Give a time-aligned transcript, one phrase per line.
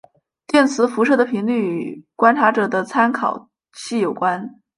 [0.47, 4.59] 电磁辐射的频率与观察者的参考系有关。